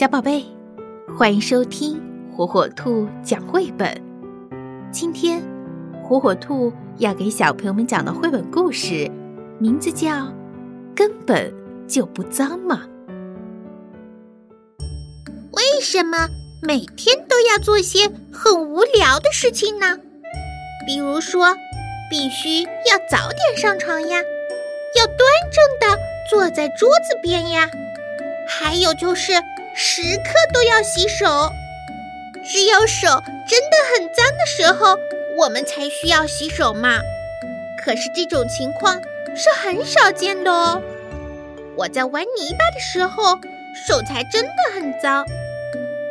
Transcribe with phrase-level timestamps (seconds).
[0.00, 0.46] 小宝贝，
[1.18, 2.00] 欢迎收听
[2.34, 3.86] 火火兔讲绘本。
[4.90, 5.42] 今天，
[6.02, 9.10] 火火兔要给小朋友们讲的绘本故事，
[9.58, 10.08] 名字叫
[10.96, 11.52] 《根本
[11.86, 12.80] 就不脏嘛》。
[15.52, 16.30] 为什么
[16.62, 19.98] 每天都要做些很无聊的事情呢？
[20.86, 21.54] 比如说，
[22.08, 24.18] 必须要早点上床呀，
[24.96, 25.18] 要端
[25.52, 25.98] 正的
[26.30, 27.68] 坐在桌子边呀，
[28.48, 29.34] 还有就是。
[29.82, 31.50] 时刻都要洗手，
[32.44, 33.08] 只有手
[33.48, 34.98] 真的很脏的时候，
[35.38, 37.00] 我们才需要洗手嘛。
[37.82, 39.00] 可是这种情况
[39.34, 40.82] 是很少见的哦。
[41.76, 43.38] 我在玩泥巴的时候，
[43.86, 45.24] 手才真的很脏。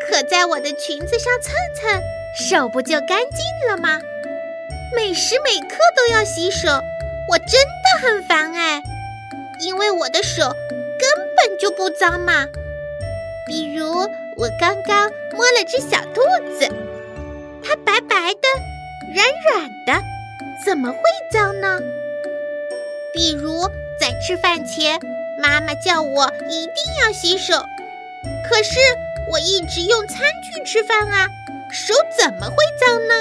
[0.01, 2.01] 可在我的裙子上蹭蹭，
[2.35, 4.01] 手不就干净了吗？
[4.95, 6.69] 每时每刻都要洗手，
[7.29, 8.81] 我真的很烦哎，
[9.63, 10.41] 因为我的手
[10.97, 12.47] 根本就不脏嘛。
[13.49, 13.83] 比如
[14.37, 16.21] 我刚刚摸了只小兔
[16.59, 16.67] 子，
[17.63, 18.47] 它白白的、
[19.15, 20.03] 软软的，
[20.63, 20.99] 怎么会
[21.31, 21.79] 脏呢？
[23.11, 23.67] 比如
[23.99, 24.99] 在吃饭前，
[25.41, 27.55] 妈妈叫我一定要洗手，
[28.47, 28.79] 可是
[29.31, 31.27] 我一直用餐具吃饭啊，
[31.71, 33.15] 手怎么会脏呢？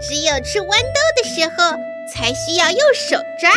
[0.00, 1.76] 只有吃豌豆的时候
[2.08, 3.50] 才需要用手抓，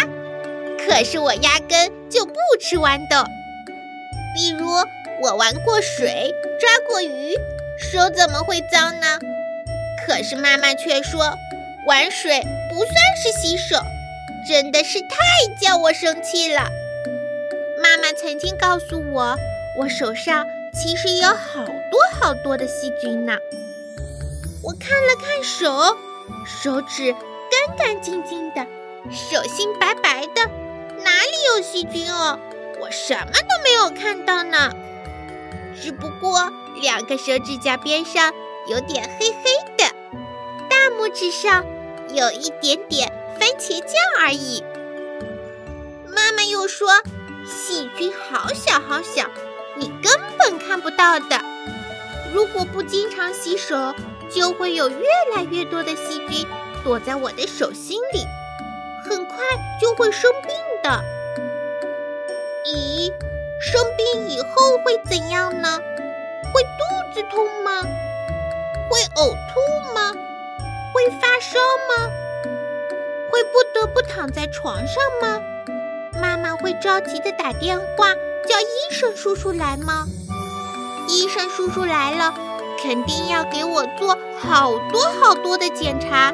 [0.83, 3.23] 可是我压根就不吃豌豆。
[4.33, 4.65] 比如。
[5.23, 7.33] 我玩过水，抓过鱼，
[7.77, 9.19] 手怎么会脏呢？
[10.05, 11.37] 可是妈妈却说，
[11.87, 13.77] 玩水不算是洗手，
[14.45, 15.15] 真的是太
[15.61, 16.69] 叫我生气了。
[17.81, 19.37] 妈妈曾经告诉我，
[19.79, 23.37] 我手上其实有好多好多的细菌呢。
[24.61, 25.97] 我看了看手，
[26.45, 28.65] 手指干干净净的，
[29.09, 30.51] 手心白白的，
[31.01, 32.37] 哪里有细菌哦？
[32.81, 34.69] 我什么都没有看到呢。
[35.83, 36.49] 只不过
[36.81, 38.33] 两个手指甲边上
[38.69, 39.83] 有点黑黑的，
[40.69, 41.65] 大拇指上
[42.07, 43.91] 有一点点番茄酱
[44.21, 44.63] 而已。
[46.07, 46.87] 妈妈又说，
[47.45, 49.29] 细菌好小好小，
[49.75, 51.41] 你根本看不到的。
[52.33, 53.93] 如果不经常洗手，
[54.33, 55.05] 就会有越
[55.35, 56.47] 来越多的细菌
[56.81, 58.25] 躲在我的手心里，
[59.03, 59.35] 很快
[59.81, 61.03] 就会生病的。
[62.73, 63.11] 咦？
[63.65, 65.79] 生病以后会怎样呢？
[66.53, 67.81] 会肚子痛吗？
[68.89, 70.11] 会呕吐吗？
[70.93, 71.57] 会发烧
[71.87, 72.11] 吗？
[73.31, 75.41] 会不得不躺在床上吗？
[76.21, 78.13] 妈妈会着急的打电话
[78.45, 80.07] 叫医生叔叔来吗？
[81.07, 82.33] 医生叔叔来了，
[82.83, 86.33] 肯定要给我做好多好多的检查。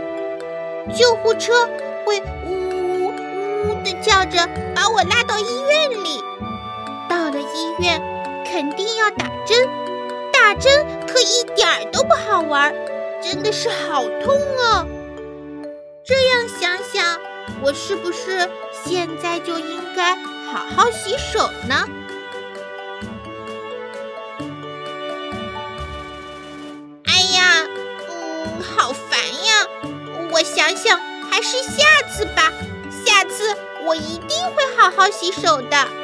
[0.97, 1.69] 救护车
[2.07, 6.23] 会呜呜呜的叫着把我拉到医院里。
[7.29, 8.01] 到了医院，
[8.43, 9.69] 肯定要打针，
[10.33, 12.73] 打针可一点儿都不好玩，
[13.21, 14.87] 真的是好痛哦。
[16.03, 17.19] 这样想想，
[17.61, 18.49] 我是不是
[18.83, 21.87] 现在就应该好好洗手呢？
[27.05, 27.67] 哎呀，
[28.09, 29.67] 嗯，好烦呀！
[30.31, 32.51] 我想想，还是下次吧，
[33.05, 35.98] 下次我一定会好好洗手的。